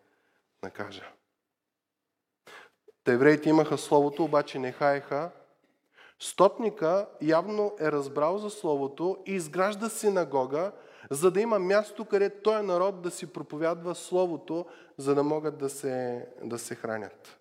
[0.66, 1.12] накажа.
[3.04, 5.30] Та евреите имаха Словото, обаче не хаеха.
[6.20, 10.72] Стотника явно е разбрал за Словото и изгражда синагога,
[11.10, 14.66] за да има място, където този народ да си проповядва Словото,
[14.98, 17.38] за да могат да се, да се хранят.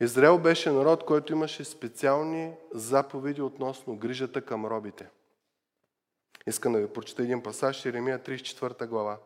[0.00, 5.10] Израел беше народ, който имаше специални заповеди относно грижата към робите.
[6.46, 9.18] Искам да ви прочета един пасаж, Еремия 34 глава.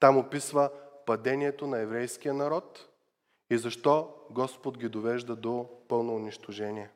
[0.00, 0.70] Там описва
[1.06, 2.88] падението на еврейския народ
[3.50, 6.90] и защо Господ ги довежда до пълно унищожение.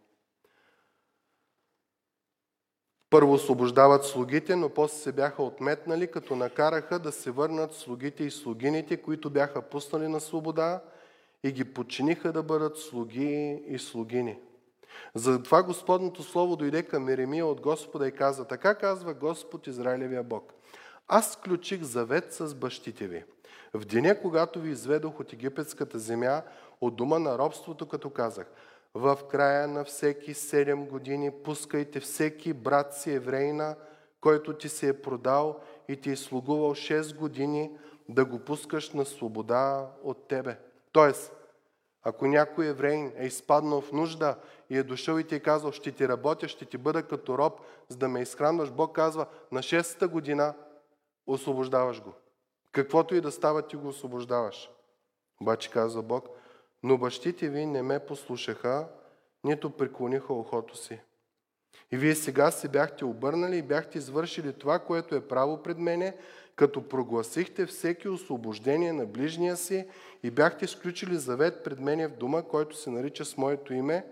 [3.10, 8.30] Първо освобождават слугите, но после се бяха отметнали, като накараха да се върнат слугите и
[8.30, 10.82] слугините, които бяха пуснали на свобода
[11.44, 14.38] и ги подчиниха да бъдат слуги и слугини.
[15.14, 20.52] Затова Господното Слово дойде към Еремия от Господа и каза, така казва Господ Израилевия Бог.
[21.14, 23.24] Аз сключих завет с бащите ви.
[23.74, 26.42] В деня, когато ви изведох от египетската земя,
[26.80, 28.46] от дома на робството, като казах,
[28.94, 33.76] в края на всеки седем години пускайте всеки брат си еврейна,
[34.20, 37.70] който ти се е продал и ти е слугувал 6 години,
[38.08, 40.58] да го пускаш на свобода от тебе.
[40.92, 41.32] Тоест,
[42.02, 44.36] ако някой еврейн е изпаднал в нужда
[44.70, 47.60] и е дошъл и ти е казал, ще ти работя, ще ти бъда като роб,
[47.88, 50.54] за да ме изхранваш, Бог казва, на 6-та година
[51.26, 52.12] освобождаваш го.
[52.72, 54.70] Каквото и да става, ти го освобождаваш.
[55.40, 56.28] Обаче казва Бог,
[56.82, 58.88] но бащите ви не ме послушаха,
[59.44, 61.00] нито преклониха ухото си.
[61.92, 66.16] И вие сега се бяхте обърнали и бяхте извършили това, което е право пред мене,
[66.56, 69.88] като прогласихте всеки освобождение на ближния си
[70.22, 74.06] и бяхте сключили завет пред мене в дома, който се нарича с моето име,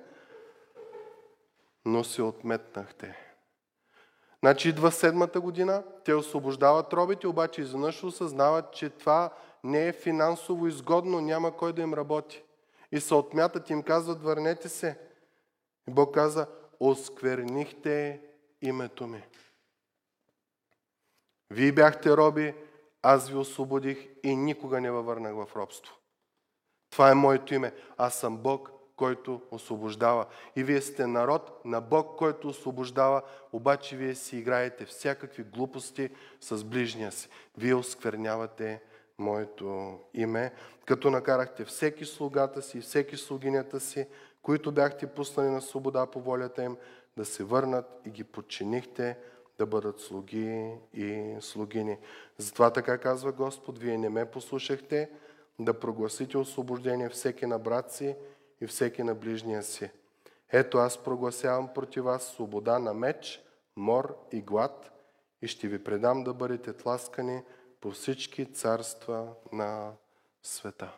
[1.85, 3.30] но се отметнахте.
[4.45, 9.31] Значи идва седмата година, те освобождават робите, обаче изведнъж осъзнават, че това
[9.65, 12.43] не е финансово изгодно, няма кой да им работи.
[12.93, 14.99] И се отмятат им казват, върнете се.
[15.89, 16.47] И Бог каза,
[16.81, 18.21] осквернихте
[18.63, 19.23] името ми.
[21.51, 22.55] Вие бяхте роби,
[23.03, 25.97] аз ви освободих и никога не във върнах в робство.
[26.91, 27.75] Това е моето име.
[27.97, 30.27] Аз съм Бог, който освобождава.
[30.57, 33.23] И вие сте народ на Бог, който освобождава,
[33.53, 37.29] обаче вие си играете всякакви глупости с ближния си.
[37.59, 38.83] Вие осквернявате
[39.19, 40.53] моето име,
[40.87, 44.07] като накарахте всеки слугата си и всеки слугинята си,
[44.43, 46.77] които бяхте пуснали на свобода по волята им,
[47.17, 49.19] да се върнат и ги подчинихте
[49.59, 51.99] да бъдат слуги и слугини.
[52.39, 55.11] Затова така казва Господ, вие не ме послушахте
[55.59, 58.15] да прогласите освобождение всеки на брат си
[58.61, 59.91] и всеки на ближния си.
[60.53, 63.43] Ето аз прогласявам против вас свобода на меч,
[63.77, 64.91] мор и глад
[65.43, 67.43] и ще ви предам да бъдете тласкани
[67.81, 69.93] по всички царства на
[70.43, 70.97] света.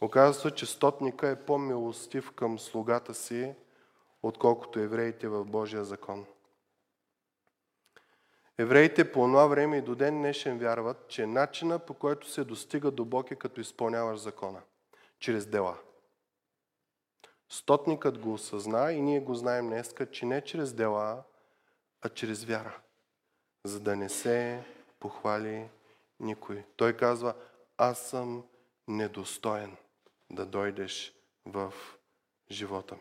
[0.00, 3.54] Оказва се, че стотника е по-милостив към слугата си,
[4.22, 6.26] отколкото евреите в Божия закон.
[8.58, 12.90] Евреите по това време и до ден днешен вярват, че начина по който се достига
[12.90, 14.60] до Бог е като изпълняваш закона.
[15.18, 15.78] Чрез дела.
[17.50, 21.22] Стотникът го осъзна и ние го знаем днеска, че не чрез дела,
[22.02, 22.78] а чрез вяра.
[23.64, 24.64] За да не се
[25.00, 25.68] похвали
[26.20, 26.64] никой.
[26.76, 27.34] Той казва,
[27.76, 28.44] аз съм
[28.88, 29.76] недостоен
[30.30, 31.14] да дойдеш
[31.46, 31.74] в
[32.50, 33.00] живота ми.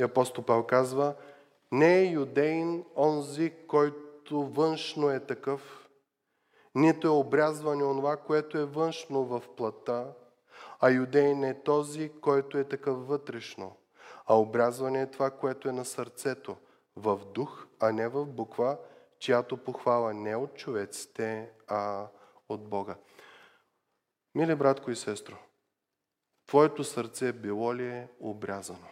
[0.00, 1.14] И апостол Павел казва,
[1.72, 5.88] не е юдейн онзи, който външно е такъв,
[6.74, 10.12] нито е обрязване онова, което е външно в плата,
[10.80, 13.76] а юдейн е този, който е такъв вътрешно.
[14.26, 16.56] А обрязване е това, което е на сърцето,
[16.96, 18.78] в дух, а не в буква,
[19.18, 22.06] чиято похвала не от човеците, а
[22.48, 22.96] от Бога.
[24.34, 25.36] Мили братко и сестро,
[26.46, 28.88] твоето сърце било ли е обрязано?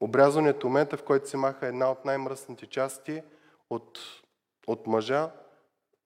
[0.00, 3.22] Обрязването е момента, в който се маха една от най-мръсните части
[3.70, 3.98] от,
[4.66, 5.32] от мъжа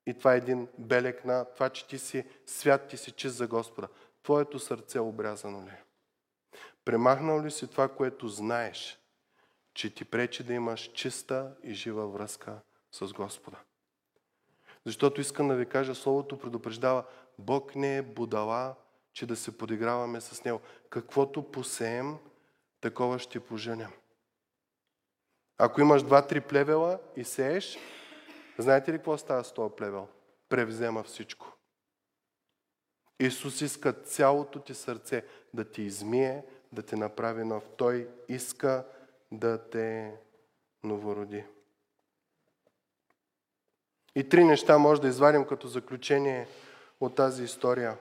[0.07, 3.47] и това е един белек на това, че ти си свят, ти си чист за
[3.47, 3.89] Господа.
[4.23, 5.73] Твоето сърце е обрязано ли?
[6.85, 8.99] Премахнал ли си това, което знаеш,
[9.75, 12.61] че ти пречи да имаш чиста и жива връзка
[12.93, 13.57] с Господа?
[14.85, 17.05] Защото искам да ви кажа, Словото предупреждава,
[17.39, 18.75] Бог не е будала,
[19.13, 20.61] че да се подиграваме с Него.
[20.91, 22.19] Каквото посеем,
[22.81, 23.91] такова ще поженем.
[25.59, 27.79] Ако имаш два-три плевела и сееш,
[28.59, 30.09] знаете ли какво става с този плевел?
[30.49, 31.57] Превзема всичко.
[33.21, 35.25] Исус иска цялото ти сърце
[35.55, 37.65] да ти измие, да те направи нов.
[37.77, 38.87] Той иска
[39.33, 40.17] да те
[40.85, 41.45] новороди.
[44.15, 46.49] И три неща може да извадим като заключение
[47.01, 47.99] от тази история.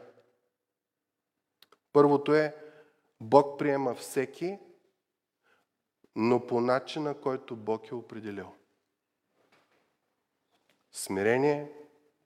[1.93, 2.55] Първото е,
[3.21, 4.59] Бог приема всеки,
[6.15, 8.55] но по начина, който Бог е определил.
[10.93, 11.71] Смирение,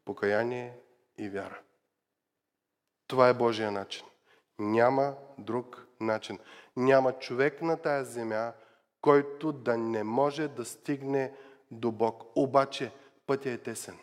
[0.05, 0.78] покаяние
[1.18, 1.59] и вяра.
[3.07, 4.05] Това е Божия начин.
[4.59, 6.39] Няма друг начин.
[6.76, 8.53] Няма човек на тази земя,
[9.01, 11.34] който да не може да стигне
[11.72, 12.24] до Бог.
[12.36, 12.91] Обаче
[13.28, 13.97] пътя е тесен.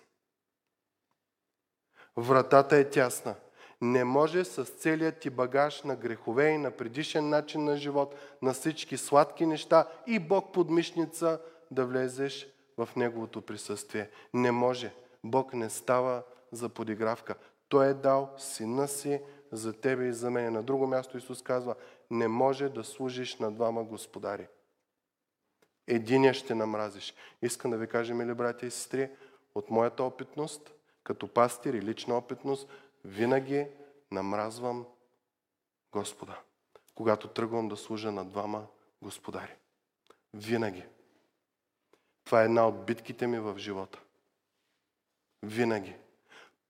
[2.17, 3.35] Вратата е тясна.
[3.81, 8.53] Не може с целият ти багаж на грехове и на предишен начин на живот, на
[8.53, 11.41] всички сладки неща и Бог под мишница
[11.71, 14.11] да влезеш в Неговото присъствие.
[14.35, 14.95] Не може.
[15.25, 16.23] Бог не става
[16.53, 17.35] за подигравка.
[17.69, 19.23] Той е дал сина си
[19.53, 20.53] за тебе и за мен.
[20.53, 21.75] На друго място Исус казва,
[22.11, 24.47] не може да служиш на двама господари.
[25.87, 27.15] Единия ще намразиш.
[27.43, 29.11] Искам да ви кажа, мили братя и сестри,
[29.55, 32.69] от моята опитност, като пастир и лична опитност,
[33.05, 33.67] винаги
[34.11, 34.87] намразвам
[35.93, 36.41] Господа,
[36.95, 38.67] когато тръгвам да служа на двама
[39.03, 39.55] господари.
[40.35, 40.85] Винаги.
[42.25, 44.01] Това е една от битките ми в живота.
[45.43, 45.97] Винаги.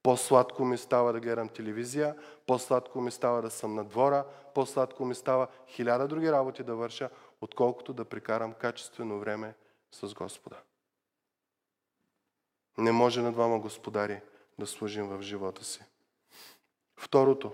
[0.02, 5.14] По-сладко ми става да гледам телевизия, по-сладко ми става да съм на двора, по-сладко ми
[5.14, 9.54] става хиляда други работи да върша, отколкото да прикарам качествено време
[9.92, 10.56] с Господа.
[12.78, 14.20] Не може на двама господари
[14.58, 15.84] да служим в живота си.
[16.96, 17.52] Второто.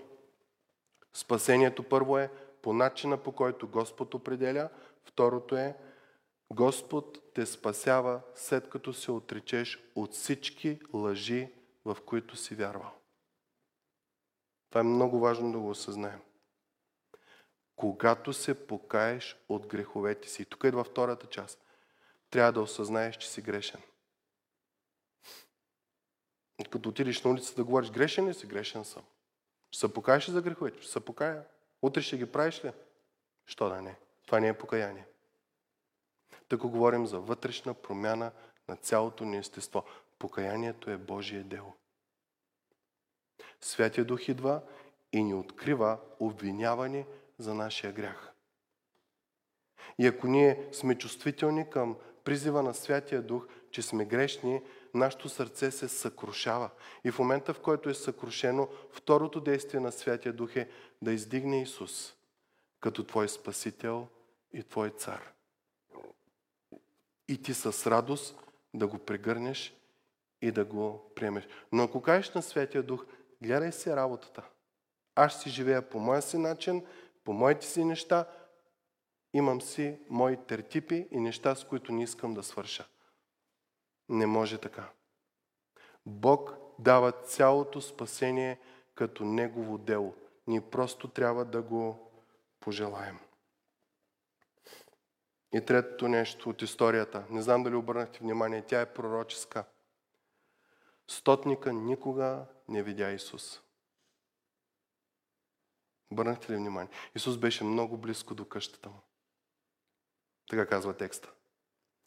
[1.13, 2.31] Спасението първо е
[2.63, 4.69] по начина по който Господ определя.
[5.05, 5.77] Второто е
[6.53, 11.53] Господ те спасява след като се отречеш от всички лъжи,
[11.85, 12.93] в които си вярвал.
[14.71, 16.21] Това е много важно да го осъзнаем.
[17.77, 21.65] Когато се покаеш от греховете си, тук идва втората част,
[22.31, 23.81] трябва да осъзнаеш, че си грешен.
[26.71, 28.47] Като отидеш на улицата да говориш, грешен ли си?
[28.47, 29.03] Грешен съм.
[29.71, 30.83] Ще се покаеш ли за греховете?
[30.83, 31.45] Ще се покая.
[31.83, 32.73] Утре ще ги правиш ли?
[33.47, 33.97] Що да не?
[34.27, 35.07] Това не е покаяние.
[36.51, 38.33] Тук говорим за вътрешна промяна
[38.69, 39.85] на цялото ни естество.
[40.19, 41.75] Покаянието е Божие дело.
[43.61, 44.63] Святия Дух идва
[45.13, 47.07] и ни открива обвиняване
[47.39, 48.33] за нашия грях.
[49.99, 54.63] И ако ние сме чувствителни към призива на Святия Дух, че сме грешни,
[54.95, 56.71] нашето сърце се съкрушава.
[57.05, 60.71] И в момента, в който е съкрушено, второто действие на Святия Дух е
[61.03, 62.15] да издигне Исус
[62.81, 64.09] като Твой Спасител
[64.53, 65.33] и Твой Цар.
[67.31, 68.43] И ти с радост
[68.75, 69.77] да го прегърнеш
[70.43, 71.49] и да го приемеш.
[71.73, 73.07] Но ако кажеш на Святия Дух,
[73.43, 74.43] гледай си работата.
[75.15, 76.87] Аз си живея по моя си начин,
[77.25, 78.27] по моите си неща,
[79.33, 82.89] имам си мои тертипи и неща, с които не искам да свърша.
[84.09, 84.91] Не може така.
[86.07, 88.59] Бог дава цялото спасение
[88.95, 90.15] като Негово дело.
[90.47, 92.11] Ние просто трябва да го
[92.61, 93.19] пожелаем.
[95.53, 97.27] И третото нещо от историята.
[97.31, 99.65] Не знам дали обърнахте внимание, тя е пророческа.
[101.09, 103.61] Стотника никога не видя Исус.
[106.11, 106.91] Обърнахте ли внимание?
[107.15, 109.01] Исус беше много близко до къщата му.
[110.51, 111.33] Така казва текста.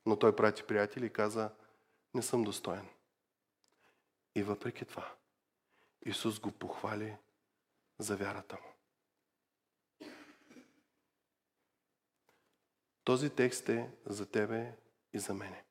[0.05, 1.51] Но той прати приятели и каза,
[2.13, 2.89] не съм достоен.
[4.35, 5.13] И въпреки това,
[6.05, 7.17] Исус го похвали
[7.99, 8.72] за вярата му.
[13.03, 14.75] Този текст е за тебе
[15.13, 15.63] и за мене.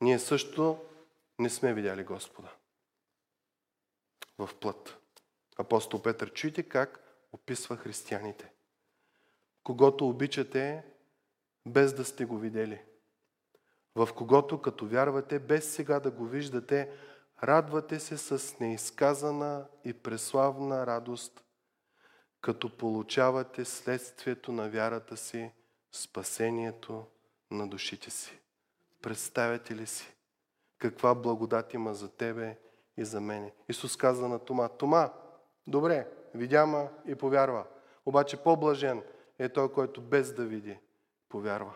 [0.00, 0.84] Ние също
[1.38, 2.54] не сме видяли Господа
[4.38, 4.96] в плът.
[5.58, 7.00] Апостол Петър, чуйте как
[7.32, 8.52] описва християните.
[9.62, 10.84] Когато обичате,
[11.66, 12.82] без да сте го видели.
[13.94, 16.90] В когото, като вярвате, без сега да го виждате,
[17.42, 21.44] радвате се с неизказана и преславна радост,
[22.40, 25.50] като получавате следствието на вярата си,
[25.92, 27.04] спасението
[27.50, 28.38] на душите си.
[29.02, 30.14] Представяте ли си
[30.80, 32.58] каква благодат има за тебе
[32.96, 33.52] и за мене?
[33.68, 35.12] Исус каза на Тома, Тома,
[35.66, 37.64] добре, видяма и повярва.
[38.06, 39.02] Обаче по-блажен
[39.38, 40.78] е той, който без да види
[41.28, 41.74] повярва.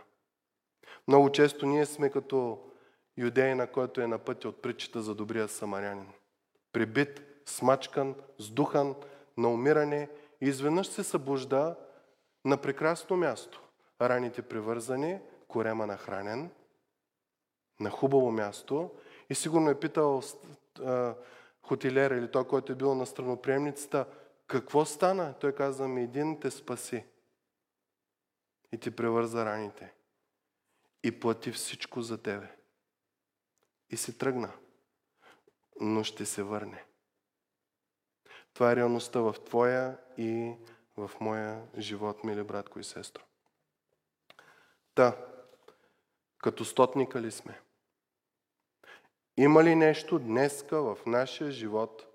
[1.09, 2.71] Много често ние сме като
[3.17, 6.09] юдеина, който е на пътя от притчата за добрия самарянин.
[6.73, 8.95] Прибит, смачкан, сдухан,
[9.37, 10.09] на умиране
[10.41, 11.77] изведнъж се събужда
[12.45, 13.63] на прекрасно място.
[14.01, 16.51] Раните привързани, корема нахранен,
[17.81, 18.91] на хубаво място
[19.31, 20.23] и сигурно е питал
[20.81, 21.15] а,
[21.63, 24.07] хотелера или той, който е бил на страноприемницата,
[24.47, 25.35] какво стана?
[25.41, 27.05] Той каза ми, един те спаси
[28.73, 29.95] и ти превърза раните
[31.03, 32.57] и плати всичко за тебе.
[33.91, 34.53] И се тръгна,
[35.81, 36.85] но ще се върне.
[38.55, 40.55] Това е реалността в твоя и
[40.97, 43.23] в моя живот, мили братко и сестро.
[44.95, 45.17] Та,
[46.39, 47.61] като стотника ли сме?
[49.37, 52.07] Има ли нещо днеска в нашия живот,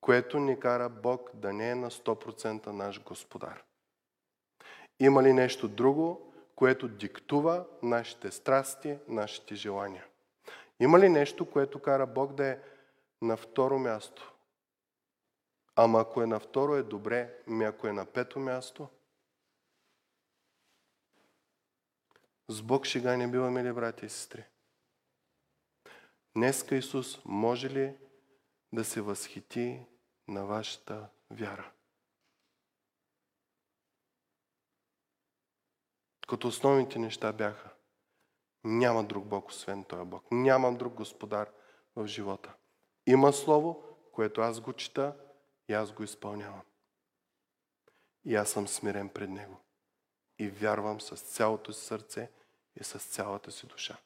[0.00, 3.64] което ни кара Бог да не е на 100% наш господар?
[5.00, 10.04] Има ли нещо друго, което диктува нашите страсти, нашите желания?
[10.80, 12.58] Има ли нещо, което кара Бог да е
[13.22, 14.34] на второ място?
[15.80, 18.88] Ама ако е на второ е добре, ми ако е на пето място?
[22.48, 24.44] С Бог шега не биваме ли, брати и сестри?
[26.36, 27.96] Днеска Исус може ли
[28.72, 29.86] да се възхити
[30.28, 31.72] на вашата вяра?
[36.28, 37.70] Като основните неща бяха
[38.64, 40.24] няма друг Бог, освен Той Бог.
[40.30, 41.50] Няма друг Господар
[41.96, 42.54] в живота.
[43.06, 45.27] Има Слово, което аз го чета
[45.68, 46.62] и аз го изпълнявам.
[48.24, 49.60] И аз съм смирен пред Него.
[50.38, 52.30] И вярвам с цялото си сърце
[52.80, 53.96] и с цялата си душа.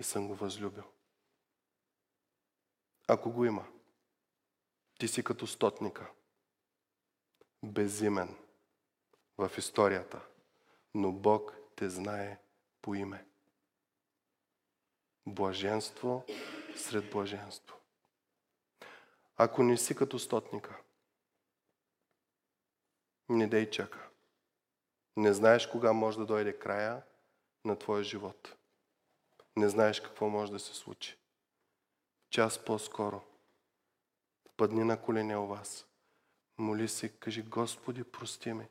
[0.00, 0.84] И съм го възлюбил.
[3.08, 3.66] Ако го има,
[4.98, 6.10] ти си като стотника.
[7.62, 8.36] Безимен
[9.38, 10.26] в историята–
[10.94, 12.38] но Бог те знае
[12.82, 13.26] по име.
[15.26, 16.24] Блаженство
[16.76, 17.77] сред блаженство.
[19.40, 20.80] Ако не си като стотника,
[23.28, 24.08] не дей чака.
[25.16, 27.02] Не знаеш кога може да дойде края
[27.64, 28.56] на твоя живот.
[29.56, 31.16] Не знаеш какво може да се случи.
[32.30, 33.20] Час по-скоро.
[34.56, 35.86] Падни на колене у вас.
[36.58, 38.66] Моли се, кажи, Господи, прости ми.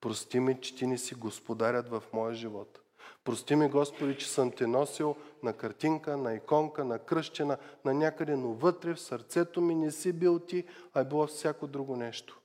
[0.00, 2.80] Прости ми, че ти не си господарят в моя живот.
[3.28, 8.36] Прости ми, Господи, че съм те носил на картинка, на иконка, на кръщена, на някъде,
[8.36, 12.40] но вътре в сърцето ми не си бил ти, а е било всяко друго нещо.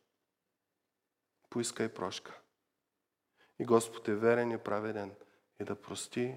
[1.49, 2.41] Поискай прошка.
[3.59, 5.15] И Господ е верен и праведен.
[5.61, 6.35] И да прости,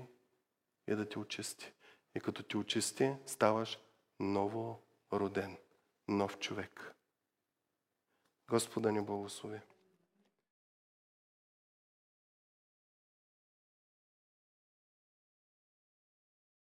[0.88, 1.72] и да те очисти.
[2.14, 3.78] И като ти очисти, ставаш
[4.20, 4.82] ново
[5.12, 5.56] роден,
[6.08, 6.94] нов човек.
[8.50, 9.60] Господа ни благослови.